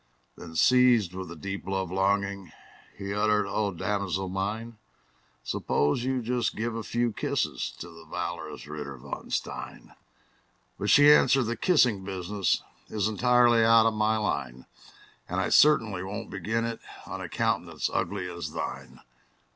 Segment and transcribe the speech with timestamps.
[0.35, 2.51] Then, seized with a deep love longing,
[2.97, 4.79] He uttered, "O damosel mine,
[5.43, 9.93] Suppose you just give a few kisses To the valorous Ritter von Stein!"
[10.79, 14.65] But she answered, "The kissing business Is entirely out of my line;
[15.29, 19.01] And I certainly will not begin it On a countenance ugly as thine!"